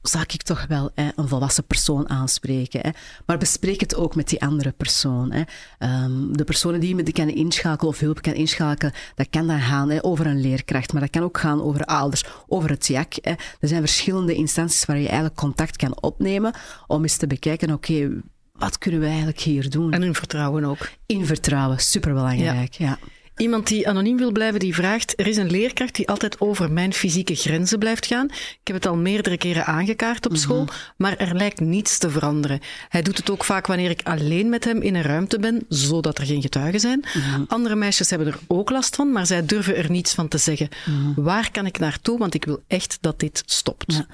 zou 0.09 0.25
ik 0.27 0.43
toch 0.43 0.67
wel 0.67 0.91
hè, 0.95 1.09
een 1.17 1.29
volwassen 1.29 1.65
persoon 1.65 2.09
aanspreken. 2.09 2.81
Hè. 2.81 2.91
Maar 3.27 3.39
bespreek 3.39 3.81
het 3.81 3.97
ook 3.97 4.15
met 4.15 4.29
die 4.29 4.43
andere 4.43 4.73
persoon. 4.73 5.33
Hè. 5.33 5.43
Ehm, 5.79 6.33
de 6.33 6.45
personen 6.45 6.81
die 6.81 6.89
je 6.89 6.95
met 6.95 7.05
die 7.05 7.15
kan 7.15 7.29
inschakelen 7.29 7.93
of 7.93 8.01
hulp 8.01 8.23
kan 8.23 8.35
inschakelen, 8.35 8.95
dat 9.15 9.27
kan 9.31 9.47
dan 9.47 9.61
gaan 9.61 9.91
hè, 9.91 10.05
over 10.05 10.27
een 10.27 10.41
leerkracht, 10.41 10.93
maar 10.93 11.01
dat 11.01 11.11
kan 11.11 11.23
ook 11.23 11.39
gaan 11.39 11.63
over 11.63 11.85
ouders, 11.85 12.25
over 12.47 12.71
het 12.71 12.87
JAK. 12.87 13.15
Hè. 13.21 13.31
Er 13.61 13.69
zijn 13.69 13.81
verschillende 13.81 14.35
instanties 14.35 14.85
waar 14.85 14.99
je 14.99 15.07
eigenlijk 15.07 15.37
contact 15.37 15.77
kan 15.77 16.03
opnemen 16.03 16.55
om 16.87 17.03
eens 17.03 17.17
te 17.17 17.27
bekijken, 17.27 17.73
oké, 17.73 18.23
wat 18.53 18.79
kunnen 18.79 19.01
we 19.01 19.07
eigenlijk 19.07 19.41
hier 19.41 19.71
doen? 19.71 19.93
En 19.93 20.03
hun 20.03 20.15
vertrouwen 20.15 20.65
ook. 20.65 20.89
In 21.07 21.27
vertrouwen, 21.27 21.79
superbelangrijk. 21.79 22.75
Ja. 22.75 22.99
Iemand 23.37 23.67
die 23.67 23.89
anoniem 23.89 24.17
wil 24.17 24.33
blijven, 24.33 24.61
die 24.61 24.75
vraagt: 24.75 25.13
Er 25.17 25.27
is 25.27 25.37
een 25.37 25.51
leerkracht 25.51 25.95
die 25.95 26.09
altijd 26.09 26.41
over 26.41 26.73
mijn 26.73 26.93
fysieke 26.93 27.35
grenzen 27.35 27.79
blijft 27.79 28.07
gaan. 28.07 28.27
Ik 28.31 28.61
heb 28.65 28.77
het 28.77 28.87
al 28.87 28.97
meerdere 28.97 29.37
keren 29.37 29.67
aangekaart 29.67 30.27
op 30.27 30.37
school, 30.37 30.69
maar 30.97 31.17
er 31.17 31.35
lijkt 31.35 31.61
niets 31.61 31.99
te 31.99 32.11
veranderen. 32.11 32.61
Hij 32.89 33.03
doet 33.03 33.17
het 33.17 33.31
ook 33.31 33.45
vaak 33.45 33.67
wanneer 33.67 33.91
ik 33.91 34.03
alleen 34.05 34.49
met 34.49 34.65
hem 34.65 34.83
in 34.83 34.95
een 34.95 35.03
ruimte 35.03 35.39
ben, 35.39 35.65
zodat 35.69 36.19
er 36.19 36.27
geen 36.27 36.43
getuigen 36.43 36.81
zijn. 36.81 37.05
Andere 37.49 37.75
meisjes 37.75 38.11
hebben 38.11 38.29
er 38.29 38.39
ook 38.47 38.71
last 38.71 38.97
van, 38.97 39.13
maar 39.13 39.27
zij 39.27 39.47
durven 39.47 39.77
er 39.77 39.91
niets 39.91 40.15
van 40.15 40.29
te 40.29 40.39
zeggen. 40.39 40.69
Waar 41.17 41.51
kan 41.51 41.67
ik 41.67 41.79
naartoe? 41.79 42.19
Want 42.19 42.35
ik 42.35 42.45
wil 42.45 42.63
echt 42.67 42.99
dat 43.01 43.21
dit 43.21 43.43
stopt. 43.47 43.93
Ja. 43.93 44.07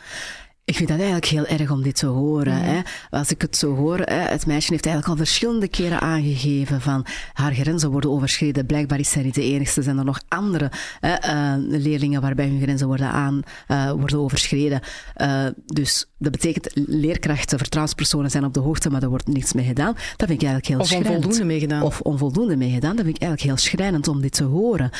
Ik 0.64 0.76
vind 0.76 0.88
dat 0.88 0.98
eigenlijk 0.98 1.26
heel 1.26 1.46
erg 1.46 1.70
om 1.70 1.82
dit 1.82 1.96
te 1.96 2.06
horen. 2.06 2.62
Hè. 2.62 2.80
Als 3.10 3.30
ik 3.30 3.42
het 3.42 3.56
zo 3.56 3.74
hoor, 3.74 3.98
hè, 3.98 4.14
het 4.14 4.46
meisje 4.46 4.72
heeft 4.72 4.86
eigenlijk 4.86 5.18
al 5.18 5.24
verschillende 5.24 5.68
keren 5.68 6.00
aangegeven 6.00 6.80
van 6.80 7.06
haar 7.32 7.54
grenzen 7.54 7.90
worden 7.90 8.10
overschreden. 8.10 8.66
Blijkbaar 8.66 8.98
is 8.98 9.10
zij 9.10 9.22
niet 9.22 9.34
de 9.34 9.42
enigste. 9.42 9.82
Zijn 9.82 9.98
er 9.98 10.04
nog 10.04 10.20
andere 10.28 10.70
hè, 11.00 11.12
eh, 11.12 11.54
leerlingen 11.56 12.20
waarbij 12.20 12.46
hun 12.46 12.60
grenzen 12.60 12.86
worden, 12.86 13.06
aan, 13.10 13.42
eh, 13.66 13.90
worden 13.90 14.18
overschreden. 14.18 14.80
Eh, 15.14 15.46
dus 15.66 16.06
dat 16.18 16.32
betekent 16.32 16.70
leerkrachten, 16.74 17.58
vertrouwenspersonen 17.58 18.30
zijn 18.30 18.44
op 18.44 18.54
de 18.54 18.60
hoogte, 18.60 18.90
maar 18.90 19.02
er 19.02 19.08
wordt 19.08 19.26
niets 19.26 19.52
mee 19.52 19.64
gedaan. 19.64 19.92
Dat 19.92 20.28
vind 20.28 20.42
ik 20.42 20.48
eigenlijk 20.48 20.66
heel 20.66 20.78
Of 20.78 20.86
schrijnend. 20.86 21.14
onvoldoende 21.14 21.44
mee 21.44 21.60
gedaan. 21.60 21.82
Of 21.82 22.00
onvoldoende 22.00 22.56
mee 22.56 22.70
gedaan. 22.72 22.96
Dat 22.96 23.04
vind 23.04 23.16
ik 23.16 23.22
eigenlijk 23.22 23.52
heel 23.52 23.68
schrijnend 23.70 24.08
om 24.08 24.20
dit 24.20 24.32
te 24.32 24.44
horen. 24.44 24.90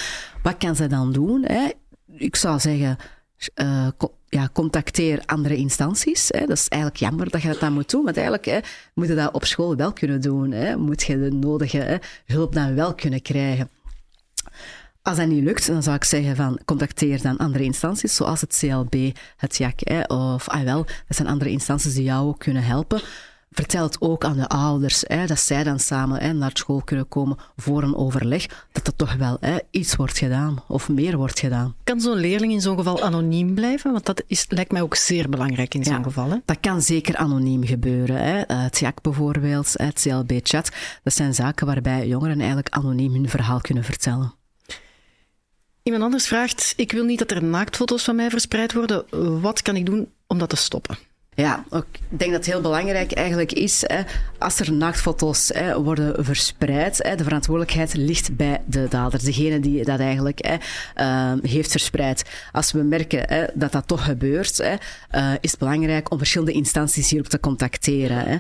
Wat 0.43 0.57
kan 0.57 0.77
zij 0.77 0.89
dan 0.89 1.13
doen? 1.13 1.45
Hè? 1.47 1.69
Ik 2.17 2.37
zou 2.37 2.61
zeggen, 2.61 2.97
eh, 3.55 3.89
ja, 4.29 4.49
contacteer 4.53 5.23
andere 5.27 5.57
instanties. 5.57 6.29
Hè. 6.29 6.47
Dat 6.47 6.57
is 6.57 6.69
eigenlijk 6.69 7.03
jammer 7.03 7.31
dat 7.31 7.43
je 7.43 7.49
dat 7.49 7.61
dan 7.61 7.73
moet 7.73 7.91
doen, 7.91 8.05
want 8.05 8.17
eigenlijk 8.17 8.47
hè, 8.47 8.59
moet 8.95 9.09
je 9.09 9.15
dat 9.15 9.33
op 9.33 9.45
school 9.45 9.77
wel 9.77 9.93
kunnen 9.93 10.21
doen. 10.21 10.51
Hè. 10.51 10.77
Moet 10.77 11.03
je 11.03 11.19
de 11.19 11.31
nodige 11.33 11.79
hè, 11.79 11.97
hulp 12.27 12.55
dan 12.55 12.75
wel 12.75 12.95
kunnen 12.95 13.23
krijgen. 13.23 13.69
Als 15.03 15.17
dat 15.17 15.27
niet 15.27 15.45
lukt, 15.45 15.67
dan 15.67 15.83
zou 15.83 15.97
ik 15.97 16.05
zeggen 16.05 16.37
van 16.37 16.61
contacteer 16.65 17.23
dan 17.23 17.37
andere 17.37 17.65
instanties, 17.65 18.17
zoals 18.17 18.41
het 18.41 18.59
CLB, 18.59 19.13
het 19.37 19.59
hè, 19.77 20.03
of 20.03 20.49
ah 20.49 20.63
wel, 20.63 20.85
dat 20.85 21.17
zijn 21.17 21.29
andere 21.29 21.51
instanties 21.51 21.95
die 21.95 22.03
jou 22.03 22.37
kunnen 22.39 22.63
helpen. 22.63 23.01
Vertel 23.55 23.83
het 23.83 24.01
ook 24.01 24.25
aan 24.25 24.37
de 24.37 24.49
ouders, 24.49 25.05
hè, 25.07 25.27
dat 25.27 25.39
zij 25.39 25.65
dan 25.65 25.79
samen 25.79 26.21
hè, 26.21 26.33
naar 26.33 26.51
school 26.55 26.83
kunnen 26.85 27.09
komen 27.09 27.37
voor 27.57 27.83
een 27.83 27.97
overleg, 27.97 28.47
dat 28.73 28.87
er 28.87 28.97
toch 28.97 29.15
wel 29.15 29.37
hè, 29.41 29.57
iets 29.71 29.97
wordt 29.97 30.19
gedaan, 30.19 30.63
of 30.69 30.89
meer 30.89 31.17
wordt 31.17 31.39
gedaan. 31.39 31.75
Kan 31.85 32.01
zo'n 32.01 32.17
leerling 32.17 32.53
in 32.53 32.61
zo'n 32.61 32.77
geval 32.77 33.03
anoniem 33.03 33.55
blijven? 33.55 33.93
Want 33.93 34.07
dat 34.07 34.23
is, 34.27 34.45
lijkt 34.49 34.73
mij 34.73 34.83
ook 34.83 34.95
zeer 34.95 35.29
belangrijk 35.29 35.75
in 35.75 35.85
zo'n 35.85 35.95
Ja. 35.97 36.03
geval. 36.03 36.31
Hè? 36.31 36.37
Dat 36.45 36.61
kan 36.61 36.83
zeker 36.83 37.17
anoniem 37.17 37.65
gebeuren. 37.65 38.17
Hè. 38.17 38.41
Eh, 38.41 38.63
Het 38.63 39.03
bijvoorbeeld, 39.03 39.73
het 39.77 40.01
CLB-chat, 40.03 40.71
dat 41.03 41.15
zijn 41.15 41.35
zaken 41.35 41.67
waarbij 41.67 42.07
jongeren 42.07 42.39
eigenlijk 42.39 42.69
anoniem 42.69 43.13
hun 43.13 43.29
verhaal 43.29 43.61
kunnen 43.61 43.85
vertellen. 43.85 44.35
Iemand 45.83 46.03
anders 46.05 46.27
vraagt: 46.27 46.73
Ik 46.77 46.93
wil 46.93 47.05
niet 47.05 47.19
dat 47.19 47.31
er 47.31 47.45
naaktfoto's 47.45 48.03
van 48.05 48.17
mij 48.17 48.31
verspreid 48.31 48.73
worden. 48.73 49.05
Wat 49.41 49.63
kan 49.63 49.77
ik 49.77 49.87
doen 49.87 50.09
om 50.27 50.39
dat 50.39 50.49
te 50.49 50.57
stoppen? 50.57 50.97
Ja, 51.35 51.65
ook, 51.71 51.87
ik 51.93 52.19
denk 52.19 52.31
dat 52.31 52.45
het 52.45 52.53
heel 52.53 52.61
belangrijk 52.61 53.13
eigenlijk 53.13 53.53
is, 53.53 53.85
hè, 53.87 54.01
als 54.39 54.61
er 54.61 54.73
naaktfoto's 54.73 55.51
hè, 55.55 55.83
worden 55.83 56.25
verspreid, 56.25 56.99
hè, 57.03 57.17
de 57.17 57.25
verantwoordelijkheid 57.25 57.95
ligt 57.95 58.37
bij 58.37 58.63
de 58.67 58.87
dader, 58.89 59.25
degene 59.25 59.61
die 59.61 59.85
dat 59.85 60.01
eigenlijk 60.01 60.47
hè, 60.47 60.57
eh, 60.95 61.51
heeft 61.51 61.71
verspreid. 61.71 62.25
Als 62.53 62.73
we 62.73 62.83
merken 62.83 63.23
hè, 63.27 63.45
dat 63.55 63.73
dat 63.73 63.87
toch 63.87 64.05
gebeurt, 64.05 64.57
hè, 64.57 64.75
eh, 65.11 65.33
is 65.41 65.51
het 65.51 65.59
belangrijk 65.59 66.11
om 66.11 66.19
verschillende 66.19 66.53
instanties 66.53 67.11
hierop 67.11 67.29
te 67.29 67.41
contacteren. 67.41 68.19
Hè. 68.19 68.37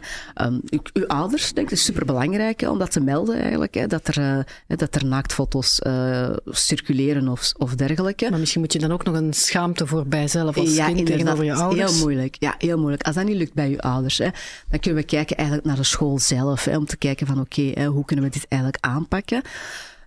Um, 0.46 0.60
uw, 0.70 0.80
uw 0.92 1.06
ouders, 1.06 1.52
denk 1.52 1.66
ik, 1.66 1.72
is 1.72 1.84
superbelangrijk 1.84 2.62
om 2.62 2.78
dat 2.78 2.90
te 2.90 3.00
melden 3.00 3.40
eigenlijk, 3.40 3.74
hè, 3.74 3.86
dat, 3.86 4.08
er, 4.08 4.44
eh, 4.68 4.76
dat 4.78 4.94
er 4.94 5.06
naaktfoto's 5.06 5.78
eh, 5.78 6.30
circuleren 6.46 7.28
of, 7.28 7.52
of 7.58 7.74
dergelijke. 7.74 8.30
Maar 8.30 8.38
misschien 8.38 8.60
moet 8.60 8.72
je 8.72 8.78
dan 8.78 8.92
ook 8.92 9.04
nog 9.04 9.14
een 9.14 9.32
schaamte 9.32 9.86
voorbij 9.86 10.28
zelf 10.28 10.56
als 10.56 10.74
kind 10.74 10.88
inderdaad. 10.88 11.06
tegenover 11.06 11.44
je 11.44 11.54
ouders. 11.54 11.92
Heel 11.92 12.00
moeilijk. 12.00 12.36
Ja, 12.38 12.54
heel 12.58 12.80
Als 12.82 13.14
dat 13.14 13.24
niet 13.24 13.36
lukt 13.36 13.54
bij 13.54 13.70
je 13.70 13.80
ouders, 13.80 14.18
hè, 14.18 14.28
dan 14.68 14.80
kunnen 14.80 15.00
we 15.00 15.06
kijken 15.06 15.36
eigenlijk 15.36 15.66
naar 15.66 15.76
de 15.76 15.82
school 15.82 16.18
zelf. 16.18 16.66
Om 16.66 16.86
te 16.86 16.96
kijken 16.96 17.26
van 17.26 17.40
oké, 17.40 17.84
hoe 17.84 18.04
kunnen 18.04 18.24
we 18.24 18.30
dit 18.30 18.46
eigenlijk 18.48 18.84
aanpakken. 18.84 19.42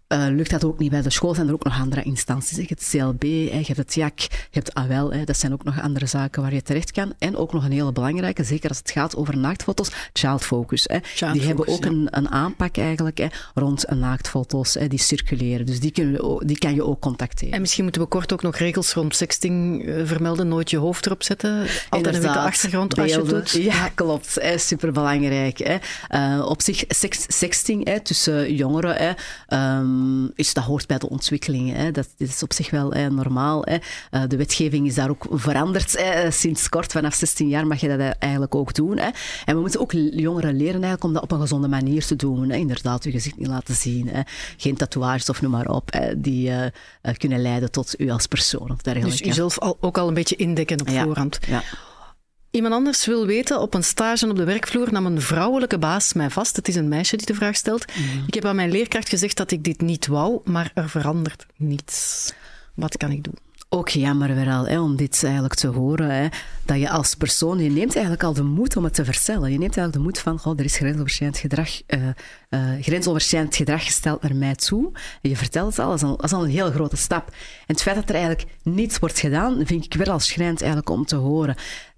Eh, 0.08 0.26
lukt 0.30 0.50
dat 0.50 0.64
ook 0.64 0.80
niet 0.80 0.92
bij 0.92 1.02
de 1.02 1.10
school, 1.10 1.34
zijn 1.34 1.48
er 1.48 1.54
ook 1.54 1.64
nog 1.64 1.80
andere 1.80 2.04
instanties. 2.04 2.58
Je 2.58 2.66
hebt 2.68 2.92
het 2.92 3.02
CLB, 3.02 3.24
je 3.24 3.64
hebt 3.66 3.78
het 3.78 3.94
JAK, 3.94 4.20
je 4.20 4.28
hebt 4.52 4.74
AWEL. 4.74 5.26
Dat 5.26 5.38
zijn 5.38 5.54
ook 5.54 5.64
nog 5.64 5.82
andere 5.82 6.06
zaken 6.06 6.42
waar 6.42 6.54
je 6.54 6.62
terecht 6.62 6.92
kan. 6.92 7.14
En 7.18 7.38
ook 7.38 7.54
nog 7.54 7.66
een 7.66 7.72
hele 7.72 7.92
belangrijke, 7.92 8.44
zeker 8.44 8.70
als 8.70 8.78
het 8.78 8.92
gaat 8.92 9.16
over 9.16 9.38
naaktfoto's, 9.38 9.92
Child 10.14 10.44
Focus. 10.44 10.84
Hè. 10.84 10.98
Child 11.04 11.34
die 11.34 11.42
hebben 11.42 11.68
ook 11.68 11.86
een, 11.86 12.08
een 12.10 12.30
aanpak 12.30 12.78
eigenlijk 12.78 13.18
hè, 13.18 13.28
rond 13.54 13.86
naaktfoto's 13.90 14.74
hè, 14.74 14.88
die 14.88 15.00
circuleren. 15.00 15.66
Dus 15.66 15.80
die, 15.80 15.92
kunnen 15.92 16.48
die 16.48 16.58
kan 16.58 16.74
je 16.74 16.86
ook 16.86 17.00
contacteren. 17.00 17.54
En 17.54 17.62
misschien 17.62 17.84
moeten 17.84 18.02
we 18.02 18.08
kort 18.08 18.34
ook 18.34 18.42
nog 18.42 18.56
regels 18.56 18.94
rond 18.94 19.16
sexting 19.16 19.86
eh, 19.86 20.02
vermelden. 20.06 20.48
Nooit 20.48 20.70
je 20.70 20.78
hoofd 20.78 21.06
erop 21.06 21.24
zetten. 21.24 21.68
Altijd 21.90 22.16
een 22.16 22.22
witte 22.22 22.40
achtergrond 22.40 23.00
als 23.00 23.12
je 23.12 23.18
het 23.18 23.30
doet. 23.30 23.52
Ja, 23.52 23.90
klopt. 23.96 24.38
Hè, 24.42 24.58
superbelangrijk. 24.58 25.58
Hè. 25.58 25.78
Eh, 26.08 26.46
op 26.46 26.62
zich, 26.62 26.84
sex, 26.88 27.26
sexting 27.28 27.86
hè, 27.86 28.00
tussen 28.00 28.56
jongeren, 28.56 28.96
hè, 28.96 29.12
ehm, 29.48 29.95
ehm, 29.96 30.32
is, 30.36 30.54
dat 30.54 30.64
hoort 30.64 30.88
bij 30.88 30.98
de 30.98 31.10
ontwikkeling. 31.10 31.74
Hè. 31.74 31.92
Dat, 31.92 32.08
is 32.18 32.44
op 32.44 32.54
zich 32.54 32.70
wel 32.70 32.90
normaal. 33.10 33.62
Hè. 33.66 33.78
Uh, 34.12 34.24
de 34.28 34.38
wetgeving 34.38 34.88
is 34.88 34.96
daar 34.96 35.10
ook 35.10 35.26
veranderd. 35.32 35.98
Hè. 35.98 36.32
Sinds 36.32 36.70
kort, 36.70 36.92
vanaf 36.92 37.14
16 37.14 37.48
jaar, 37.48 37.68
mag 37.68 37.80
je 37.80 37.98
dat 37.98 38.16
eigenlijk 38.20 38.56
ook 38.56 38.74
doen. 38.74 38.98
Hè. 38.98 39.10
En 39.46 39.56
we 39.56 39.62
moeten 39.62 39.80
ook 39.80 39.92
jongeren 39.92 40.56
leren 40.56 40.74
eigenlijk 40.74 41.04
om 41.04 41.14
dat 41.14 41.24
op 41.24 41.32
een 41.32 41.40
gezonde 41.40 41.68
manier 41.68 42.06
te 42.06 42.16
doen. 42.16 42.50
Hè. 42.50 42.56
Inderdaad, 42.56 43.04
je 43.04 43.12
gezicht 43.12 43.38
niet 43.38 43.48
laten 43.48 43.76
zien. 43.76 44.08
Hè. 44.08 44.22
Geen 44.58 44.76
tatoeages 44.76 45.30
of 45.30 45.42
noem 45.42 45.52
maar 45.52 45.70
op, 45.70 45.94
hè, 45.94 46.22
die 46.22 46.50
uh, 46.50 46.66
kunnen 47.18 47.42
leiden 47.42 47.72
tot 47.72 48.00
u 48.00 48.10
als 48.10 48.28
persoon 48.28 48.72
of 48.72 48.82
dergelijke. 48.82 49.18
Dus 49.18 49.28
jezelf 49.28 49.60
al, 49.60 49.78
ook 49.80 49.98
al 49.98 50.08
een 50.08 50.14
beetje 50.14 50.36
indekken 50.36 50.80
op 50.80 50.90
voorhand. 50.90 51.40
Ja. 51.48 51.64
Iemand 52.56 52.74
anders 52.74 53.06
wil 53.06 53.26
weten, 53.26 53.62
op 53.62 53.74
een 53.74 53.84
stage 53.84 54.30
op 54.30 54.36
de 54.36 54.44
werkvloer 54.44 54.92
nam 54.92 55.06
een 55.06 55.22
vrouwelijke 55.22 55.78
baas 55.78 56.14
mij 56.14 56.30
vast. 56.30 56.56
Het 56.56 56.68
is 56.68 56.76
een 56.76 56.88
meisje 56.88 57.18
die 57.18 57.26
de 57.26 57.34
vraag 57.34 57.56
stelt. 57.56 57.86
Mhm. 57.88 58.28
Ik 58.28 58.34
heb 58.34 58.46
aan 58.46 58.56
mijn 58.56 58.72
leerkracht 58.72 59.10
gezegd 59.10 59.38
dat 59.38 59.52
ik 59.52 59.64
dit 59.64 59.82
niet 59.82 60.08
wou, 60.08 60.40
maar 60.44 60.72
er 60.74 60.90
verandert 60.90 61.46
niets. 61.56 62.32
Wat 62.74 62.98
kan 62.98 63.12
ik 63.12 63.24
doen? 63.24 63.38
Ook 63.70 63.90
jammer 63.90 64.36
wel, 64.46 64.68
hè, 64.68 64.80
om 64.80 64.96
dit 64.96 65.24
eigenlijk 65.24 65.54
te 65.54 65.68
horen. 65.68 66.10
Hè, 66.10 66.28
dat 66.66 66.80
je 66.80 66.90
als 66.90 67.16
persoon, 67.16 67.64
je 67.64 67.70
neemt 67.70 67.94
eigenlijk 67.94 68.24
al 68.24 68.34
de 68.34 68.44
moed 68.44 68.76
om 68.76 68.84
het 68.84 68.94
te 68.94 69.06
vertellen. 69.06 69.52
Je 69.52 69.58
neemt 69.58 69.78
eigenlijk 69.78 69.94
de 69.94 70.00
moed 70.00 70.20
van, 70.20 70.40
goh, 70.40 70.60
er 70.60 70.66
is 70.66 70.78
grensoverschrijdend 70.78 71.42
gedrag, 71.42 71.70
uh, 71.88 72.08
uh, 72.50 72.82
grensoverschrijdend 72.82 73.56
gedrag 73.56 73.84
gesteld 73.84 74.22
naar 74.22 74.36
mij 74.36 74.56
toe. 74.56 74.92
En 75.22 75.30
je 75.30 75.38
vertelt 75.38 75.76
het 75.76 75.86
al, 75.86 75.90
dat 75.90 75.98
is, 75.98 76.04
al, 76.04 76.16
dat 76.16 76.26
is 76.26 76.34
al 76.34 76.44
een 76.44 76.50
hele 76.50 76.72
grote 76.72 76.98
stap. 76.98 77.28
En 77.28 77.74
het 77.74 77.82
feit 77.82 77.96
dat 77.96 78.10
er 78.10 78.16
eigenlijk 78.16 78.50
niets 78.64 79.00
wordt 79.00 79.20
gedaan, 79.20 79.66
vind 79.66 79.86
ik 79.86 79.94
wel 79.94 80.14
al 80.14 80.20
schrijnend 80.20 80.62
eigenlijk 80.62 80.90
om 80.90 81.06
te 81.06 81.16
horen 81.16 81.56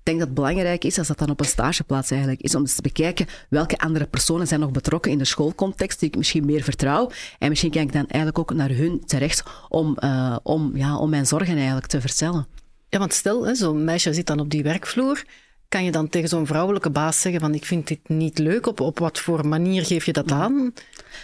denk 0.08 0.20
dat 0.20 0.28
het 0.28 0.38
belangrijk 0.38 0.84
is, 0.84 0.98
als 0.98 1.08
dat 1.08 1.18
dan 1.18 1.30
op 1.30 1.40
een 1.40 1.46
stageplaats 1.46 2.12
eigenlijk 2.12 2.42
is, 2.42 2.56
om 2.56 2.62
eens 2.62 2.76
te 2.76 2.82
bekijken 2.82 3.28
welke 3.50 3.78
andere 3.78 4.06
personen 4.06 4.48
zijn 4.48 4.60
nog 4.60 4.72
betrokken 4.72 5.12
in 5.12 5.18
de 5.18 5.26
schoolcontext, 5.26 6.00
die 6.00 6.10
ik 6.10 6.18
misschien 6.18 6.46
meer 6.46 6.64
vertrouw. 6.64 7.12
En 7.40 7.50
misschien 7.50 7.72
kan 7.72 7.82
ik 7.82 7.94
dan 7.94 8.08
eigenlijk 8.08 8.40
ook 8.40 8.54
naar 8.54 8.70
hun 8.70 9.04
terecht 9.06 9.44
om, 9.70 9.98
uh, 10.00 10.36
om, 10.44 10.72
ja, 10.76 10.98
om 10.98 11.10
mijn 11.10 11.26
zorgen 11.26 11.56
eigenlijk 11.56 11.88
te 11.88 12.02
vertellen. 12.02 12.48
Ja, 12.90 13.00
want 13.00 13.14
stel, 13.14 13.56
zo'n 13.56 13.84
meisje 13.84 14.14
zit 14.14 14.28
dan 14.28 14.40
op 14.40 14.50
die 14.50 14.64
werkvloer. 14.64 15.24
Kan 15.70 15.84
je 15.84 15.92
dan 15.92 16.10
tegen 16.10 16.30
zo'n 16.30 16.48
vrouwelijke 16.48 16.90
baas 16.90 17.22
zeggen 17.22 17.42
van 17.42 17.54
ik 17.54 17.66
vind 17.66 17.88
dit 17.88 18.00
niet 18.10 18.38
leuk? 18.38 18.68
Op, 18.68 18.80
op 18.80 19.00
wat 19.00 19.20
voor 19.20 19.48
manier 19.48 19.86
geef 19.86 20.06
je 20.06 20.14
dat 20.14 20.32
aan? 20.32 20.74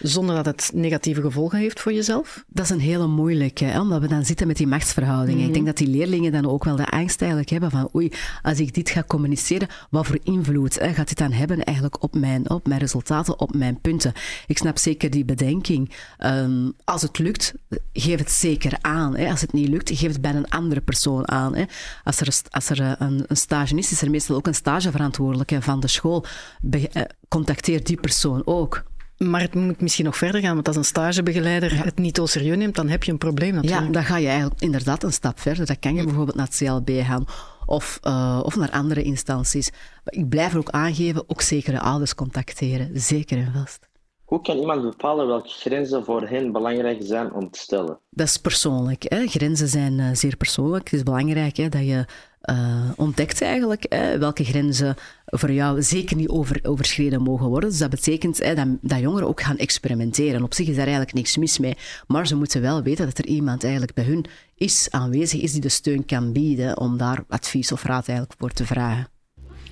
Zonder 0.02 0.36
dat 0.36 0.46
het 0.46 0.72
negatieve 0.74 1.22
gevolgen 1.22 1.60
heeft 1.60 1.80
voor 1.80 1.94
jezelf? 1.94 2.44
Dat 2.48 2.66
is 2.66 2.72
een 2.72 2.80
hele 2.80 3.08
moeilijke, 3.08 3.66
hè, 3.66 3.80
omdat 3.80 4.02
we 4.02 4.08
dan 4.08 4.26
zitten 4.26 4.48
met 4.48 4.58
die 4.58 4.68
machtsverhoudingen. 4.68 5.40
Ik 5.40 5.54
denk 5.54 5.66
mhm. 5.66 5.66
dat 5.66 5.78
die 5.78 5.88
leerlingen 5.88 6.32
dan 6.32 6.50
ook 6.50 6.64
wel 6.64 6.76
de 6.76 6.90
angst 6.90 7.20
eigenlijk 7.20 7.50
hebben 7.50 7.72
van 7.72 7.90
oei, 7.96 8.12
als 8.42 8.60
ik 8.60 8.74
dit 8.74 8.90
ga 8.90 9.04
communiceren, 9.08 9.68
wat 9.90 10.08
voor 10.08 10.20
invloed 10.24 10.80
hè, 10.80 10.94
gaat 10.94 11.08
dit 11.08 11.18
dan 11.18 11.32
hebben 11.32 11.64
eigenlijk 11.64 12.04
op 12.04 12.16
mijn, 12.16 12.50
op 12.50 12.68
mijn 12.68 12.80
resultaten, 12.80 13.40
op 13.40 13.56
mijn 13.56 13.82
punten? 13.82 14.14
Ik 14.48 14.58
snap 14.58 14.78
zeker 14.78 15.10
die 15.10 15.26
bedenking. 15.26 15.92
Um, 16.26 16.74
als 16.84 17.02
het 17.02 17.20
lukt, 17.20 17.54
geef 17.94 18.20
het 18.20 18.32
zeker 18.32 18.78
aan. 18.82 19.16
Hè. 19.16 19.30
Als 19.30 19.42
het 19.42 19.54
niet 19.54 19.70
lukt, 19.70 19.92
geef 19.94 20.12
het 20.12 20.22
bij 20.22 20.34
een 20.34 20.50
andere 20.50 20.82
persoon 20.82 21.28
aan. 21.32 21.56
Hè. 21.56 21.64
Als 22.04 22.20
er, 22.20 22.42
als 22.50 22.70
er 22.70 22.96
een, 23.00 23.24
een 23.28 23.38
stage 23.38 23.76
is, 23.76 23.92
is 23.92 24.02
er 24.02 24.10
meestal 24.10 24.36
ook 24.36 24.48
een 24.48 24.56
stageverantwoordelijke 24.56 25.62
van 25.62 25.80
de 25.80 25.88
school. 25.88 26.26
Be, 26.62 26.90
eh, 26.90 27.02
contacteer 27.28 27.84
die 27.84 27.98
persoon 27.98 28.42
ook. 28.46 28.84
Maar 29.18 29.42
het 29.42 29.56
moet 29.56 29.82
misschien 29.82 30.06
nog 30.06 30.18
verder 30.18 30.42
gaan, 30.42 30.54
want 30.54 30.68
als 30.68 30.76
een 30.76 30.86
stagebegeleider 30.86 31.84
het 31.84 31.98
niet 31.98 32.18
zo 32.18 32.26
serieus 32.26 32.58
neemt, 32.58 32.76
dan 32.76 32.90
heb 32.90 33.04
je 33.04 33.12
een 33.12 33.18
probleem 33.18 33.54
natuurlijk. 33.54 33.86
Ja, 33.86 33.92
dan 33.92 34.04
ga 34.04 34.18
je 34.18 34.28
eigenlijk 34.28 34.62
inderdaad 34.62 35.04
een 35.04 35.14
stap 35.14 35.40
verder. 35.40 35.66
Dan 35.66 35.80
kan 35.80 35.96
je 35.96 36.04
bijvoorbeeld 36.04 36.38
naar 36.38 36.46
het 36.46 36.58
CLB 36.58 37.04
gaan 37.04 37.26
of, 37.66 38.00
uh, 38.04 38.40
of 38.44 38.56
naar 38.56 38.72
andere 38.72 39.04
instanties. 39.04 39.72
Maar 39.72 40.14
ik 40.14 40.30
blijf 40.30 40.54
er 40.54 40.60
ook 40.60 40.70
aangeven, 40.70 41.24
ook 41.30 41.42
zekere 41.42 41.80
ouders 41.80 42.16
contacteren. 42.16 43.00
Zeker 43.00 43.38
en 43.38 43.52
vast. 43.54 43.88
Hoe 44.24 44.42
kan 44.42 44.58
iemand 44.58 44.82
bepalen 44.82 45.28
welke 45.28 45.50
grenzen 45.50 46.04
voor 46.04 46.28
hen 46.28 46.52
belangrijk 46.52 47.00
zijn 47.02 47.34
om 47.34 47.50
te 47.50 47.60
stellen? 47.60 48.00
Dat 48.10 48.28
is 48.28 48.38
persoonlijk. 48.38 49.04
Hè? 49.08 49.28
Grenzen 49.28 49.68
zijn 49.68 50.00
uh, 50.00 50.10
zeer 50.14 50.38
persoonlijk. 50.38 50.84
Het 50.84 50.94
is 50.94 51.04
belangrijk 51.04 51.58
hè, 51.58 51.70
dat 51.70 51.86
je 51.86 52.06
uh, 52.50 52.92
ontdekt 52.96 53.42
eigenlijk 53.42 53.86
welke 54.20 54.44
grenzen 54.44 54.96
voor 55.26 55.52
jou 55.52 55.82
zeker 55.82 56.16
niet 56.16 56.30
over, 56.30 56.60
overschreden 56.64 57.22
mogen 57.22 57.48
worden. 57.48 57.70
Dus 57.70 57.80
dat 57.80 57.90
betekent 57.90 58.56
dat, 58.56 58.68
dat, 58.82 59.00
jongeren 59.00 59.28
ook 59.28 59.42
gaan 59.42 59.58
experimenteren. 59.58 60.44
Op 60.44 60.54
zich 60.54 60.68
is 60.68 60.76
daar 60.76 60.86
eigenlijk 60.86 61.16
niks 61.16 61.38
mis 61.38 61.60
mee, 61.60 61.78
maar 62.08 62.28
ze 62.28 62.36
moeten 62.36 62.62
wel 62.62 62.84
weten 62.84 63.06
dat 63.06 63.18
er 63.18 63.26
iemand 63.26 63.64
eigenlijk 63.64 63.94
bij 63.94 64.04
hun 64.04 64.26
is, 64.56 64.88
aanwezig 64.92 65.42
is, 65.42 65.52
die 65.52 65.62
de 65.62 65.70
steun 65.70 66.06
kan 66.06 66.32
bieden 66.32 66.80
om 66.80 66.98
daar 66.98 67.24
advies 67.28 67.72
of 67.72 67.84
raad 67.84 68.08
eigenlijk 68.08 68.40
voor 68.40 68.52
te 68.52 68.66
vragen. 68.66 69.08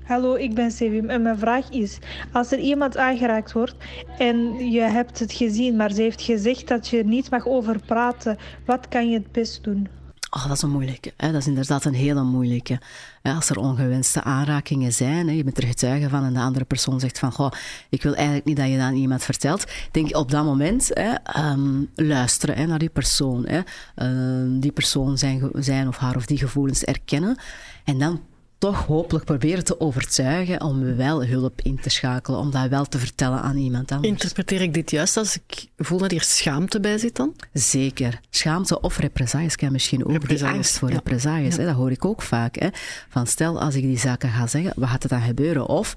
Hallo, 0.04 0.36
ik 0.36 0.54
ben 0.54 0.72
Sevim 0.72 1.10
en 1.10 1.22
mijn 1.22 1.38
vraag 1.38 1.70
is: 1.70 1.98
als 2.32 2.52
er 2.52 2.60
iemand 2.60 2.98
aangeraakt 2.98 3.52
wordt 3.52 3.76
en 4.18 4.70
je 4.72 4.82
hebt 4.82 5.20
het 5.20 5.34
gezien, 5.34 5.76
maar 5.76 5.92
ze 5.92 6.02
heeft 6.02 6.22
gezegd 6.22 6.68
dat 6.68 6.88
je 6.88 6.98
er 6.98 7.06
niet 7.06 7.30
mag 7.30 7.48
over 7.48 7.80
praten, 7.86 8.38
wat 8.66 8.88
kan 8.88 9.10
je 9.10 9.18
het 9.18 9.32
best 9.32 9.64
doen? 9.64 9.88
Oh, 10.34 10.48
dat 10.48 10.56
is 10.56 10.62
een 10.62 10.70
moeilijke. 10.70 11.14
Hè? 11.18 11.32
Dat 11.32 11.42
is 11.42 11.48
inderdaad 11.48 11.86
een 11.86 11.94
hele 11.94 12.24
moeilijke. 12.24 12.80
Als 13.22 13.50
er 13.50 13.58
ongewenste 13.58 14.24
aanrakingen 14.24 14.94
zijn, 14.94 15.28
hè, 15.28 15.34
je 15.34 15.44
bent 15.44 15.58
er 15.58 15.68
getuige 15.68 16.10
van 16.10 16.24
en 16.24 16.34
de 16.34 16.40
andere 16.40 16.66
persoon 16.66 17.00
zegt 17.00 17.20
van, 17.20 17.32
goh, 17.32 17.52
ik 17.90 18.04
wil 18.04 18.16
eigenlijk 18.16 18.46
niet 18.46 18.58
dat 18.58 18.68
je 18.68 18.76
dat 18.76 18.86
aan 18.86 18.96
iemand 18.96 19.24
vertelt. 19.24 19.66
Denk 19.92 20.16
op 20.16 20.32
dat 20.32 20.46
moment 20.46 20.92
hè, 20.94 21.42
um, 21.52 21.90
luisteren 21.96 22.56
hè, 22.56 22.66
naar 22.66 22.80
die 22.80 22.90
persoon. 22.90 23.48
Hè. 23.48 23.60
Uh, 23.96 24.62
die 24.62 24.72
persoon 24.72 25.18
zijn, 25.18 25.50
zijn 25.54 25.88
of 25.88 25.98
haar 25.98 26.16
of 26.16 26.26
die 26.26 26.38
gevoelens 26.38 26.84
erkennen. 26.84 27.38
En 27.84 28.00
dan 28.00 28.22
toch 28.62 28.86
hopelijk 28.86 29.26
proberen 29.26 29.64
te 29.64 29.80
overtuigen 29.80 30.62
om 30.62 30.96
wel 30.96 31.26
hulp 31.26 31.62
in 31.62 31.80
te 31.80 31.90
schakelen, 31.90 32.40
om 32.40 32.52
dat 32.52 32.70
wel 32.70 32.86
te 32.86 33.00
vertellen 33.00 33.42
aan 33.42 33.58
iemand 33.58 33.92
anders. 33.92 34.12
Interpreteer 34.12 34.62
ik 34.62 34.74
dit 34.74 34.92
juist 34.92 35.18
als 35.18 35.36
ik 35.36 35.68
voel 35.78 35.98
dat 35.98 36.12
hier 36.12 36.22
schaamte 36.22 36.80
bij 36.80 36.98
zit 36.98 37.16
dan? 37.16 37.36
Zeker. 37.54 38.20
Schaamte 38.30 38.82
of 38.82 38.98
represailles 38.98 39.56
kan 39.56 39.72
misschien 39.72 40.06
ook. 40.06 40.28
Die 40.28 40.46
angst 40.46 40.78
voor 40.78 40.90
ja. 40.90 40.96
represailles, 40.96 41.58
hè, 41.58 41.66
dat 41.66 41.76
hoor 41.76 41.92
ik 41.92 42.06
ook 42.06 42.22
vaak. 42.22 42.56
Hè. 42.60 42.68
Van 43.10 43.28
stel, 43.28 43.62
als 43.62 43.76
ik 43.76 43.82
die 43.82 44.00
zaken 44.00 44.30
ga 44.30 44.48
zeggen, 44.48 44.74
wat 44.76 44.90
gaat 44.90 45.04
er 45.04 45.10
dan 45.10 45.22
gebeuren? 45.22 45.68
Of 45.68 45.96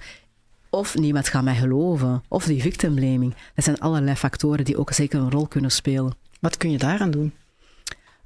of 0.70 0.94
niemand 0.94 1.28
gaat 1.28 1.44
mij 1.44 1.54
geloven. 1.54 2.22
Of 2.28 2.44
die 2.44 2.62
victimblaming. 2.62 3.34
Dat 3.54 3.64
zijn 3.64 3.80
allerlei 3.80 4.16
factoren 4.16 4.64
die 4.64 4.78
ook 4.78 4.92
zeker 4.92 5.20
een 5.20 5.30
rol 5.30 5.46
kunnen 5.46 5.70
spelen. 5.70 6.16
Wat 6.40 6.56
kun 6.56 6.70
je 6.70 6.78
daaraan 6.78 7.10
doen? 7.10 7.32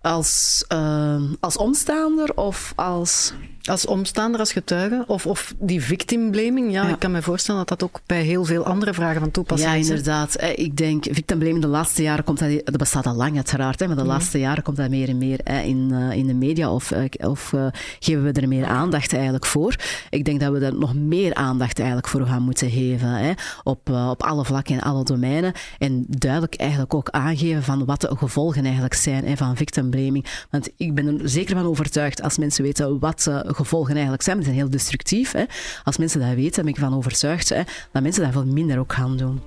Als, 0.00 0.64
uh, 0.72 1.22
als 1.40 1.56
omstaander 1.56 2.36
of 2.36 2.72
als 2.76 3.32
als 3.68 3.86
omstaander, 3.86 4.40
als 4.40 4.52
getuige? 4.52 5.04
Of, 5.06 5.26
of 5.26 5.54
die 5.58 5.82
victimblaming? 5.82 6.72
Ja, 6.72 6.82
ja, 6.82 6.88
ik 6.88 6.98
kan 6.98 7.10
me 7.10 7.22
voorstellen 7.22 7.66
dat 7.66 7.78
dat 7.78 7.88
ook 7.88 8.00
bij 8.06 8.22
heel 8.22 8.44
veel 8.44 8.64
andere 8.64 8.94
vragen 8.94 9.20
van 9.20 9.30
toepassing 9.30 9.74
is. 9.74 9.86
Ja, 9.86 9.94
inderdaad. 9.94 10.42
Ik 10.54 10.76
denk, 10.76 11.04
victimblaming 11.10 11.62
de 11.62 11.68
laatste 11.68 12.02
jaren 12.02 12.24
komt 12.24 12.38
dat... 12.38 12.50
Dat 12.64 12.76
bestaat 12.76 13.06
al 13.06 13.14
lang 13.14 13.36
uiteraard, 13.36 13.86
maar 13.86 13.96
de 13.96 14.04
laatste 14.04 14.38
jaren 14.38 14.62
komt 14.62 14.76
dat 14.76 14.90
meer 14.90 15.08
en 15.08 15.18
meer 15.18 15.40
in, 15.64 15.90
eh, 15.92 16.16
in 16.16 16.26
de 16.26 16.34
media. 16.34 16.72
Of, 16.72 16.90
eh, 16.90 17.28
of 17.28 17.52
uh, 17.52 17.66
geven 17.98 18.24
we 18.24 18.32
er 18.32 18.48
meer 18.48 18.66
aandacht 18.66 19.12
eigenlijk 19.12 19.46
voor. 19.46 19.76
Ik 20.10 20.24
denk 20.24 20.40
dat 20.40 20.52
we 20.52 20.64
er 20.64 20.74
nog 20.74 20.94
meer 20.94 21.34
aandacht 21.34 21.78
eigenlijk 21.78 22.08
voor 22.08 22.26
gaan 22.26 22.42
moeten 22.42 22.70
geven. 22.70 23.08
Hè, 23.08 23.32
op, 23.62 23.90
op 23.90 24.22
alle 24.22 24.44
vlakken 24.44 24.74
en 24.74 24.80
alle 24.80 25.04
domeinen. 25.04 25.52
En 25.78 26.04
duidelijk 26.08 26.54
eigenlijk 26.54 26.94
ook 26.94 27.10
aangeven 27.10 27.62
van 27.62 27.84
wat 27.84 28.00
de 28.00 28.16
gevolgen 28.16 28.64
eigenlijk 28.64 28.94
zijn 28.94 29.26
hè, 29.26 29.36
van 29.36 29.56
victimblaming. 29.56 30.26
Want 30.50 30.70
ik 30.76 30.94
ben 30.94 31.06
er 31.06 31.28
zeker 31.28 31.56
van 31.56 31.66
overtuigd, 31.66 32.22
als 32.22 32.38
mensen 32.38 32.64
weten 32.64 32.98
wat 32.98 33.30
gevolgen 33.58 33.92
eigenlijk 33.92 34.22
zijn. 34.22 34.36
Die 34.36 34.44
zijn 34.44 34.56
heel 34.58 34.70
destructief. 34.70 35.32
Hè. 35.32 35.44
Als 35.84 35.96
mensen 35.96 36.20
dat 36.20 36.34
weten, 36.34 36.64
ben 36.64 36.72
ik 36.72 36.78
van 36.78 36.94
overtuigd 36.94 37.48
hè, 37.48 37.62
dat 37.92 38.02
mensen 38.02 38.22
daar 38.22 38.32
veel 38.32 38.46
minder 38.46 38.78
ook 38.78 38.92
gaan 38.92 39.16
doen. 39.16 39.40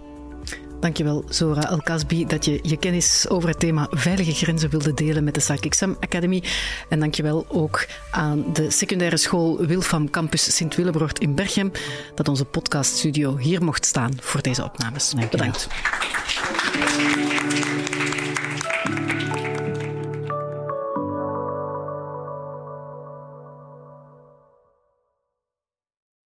Dankjewel, 0.79 1.23
Zora 1.29 1.69
El-Kasbi, 1.69 2.25
dat 2.25 2.45
je 2.45 2.59
je 2.61 2.77
kennis 2.77 3.25
over 3.29 3.49
het 3.49 3.59
thema 3.59 3.87
veilige 3.89 4.31
grenzen 4.31 4.69
wilde 4.69 4.93
delen 4.93 5.23
met 5.23 5.33
de 5.33 5.57
Sam 5.69 5.97
Academy. 5.99 6.43
En 6.89 6.99
dankjewel 6.99 7.45
ook 7.47 7.87
aan 8.11 8.45
de 8.53 8.71
secundaire 8.71 9.17
school 9.17 9.65
Wilfam 9.65 10.09
Campus 10.09 10.55
Sint-Willebroort 10.55 11.19
in 11.19 11.35
Berchem, 11.35 11.71
dat 12.15 12.27
onze 12.27 12.45
podcaststudio 12.45 13.37
hier 13.37 13.63
mocht 13.63 13.85
staan 13.85 14.11
voor 14.19 14.41
deze 14.41 14.63
opnames. 14.63 15.13
Bedankt. 15.29 15.67